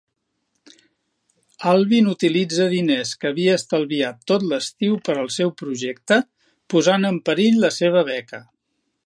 [1.71, 6.19] Alvin utilitza diners que havia estalviat tot l'estiu per al seu projecte,
[6.77, 8.43] posant en perill la seva beca.